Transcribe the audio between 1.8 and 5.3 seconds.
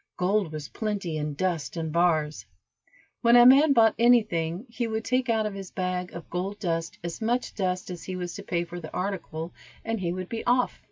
bars. When a man bought any thing he would take